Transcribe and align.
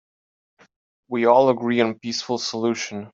We 1.09 1.27
all 1.27 1.49
agree 1.49 1.79
on 1.79 1.89
a 1.91 1.93
peaceful 1.93 2.39
solution. 2.39 3.09